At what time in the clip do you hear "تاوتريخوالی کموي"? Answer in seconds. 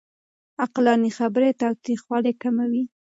1.61-2.83